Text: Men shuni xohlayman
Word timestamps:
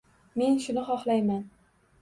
Men 0.41 0.57
shuni 0.65 0.85
xohlayman 0.89 1.47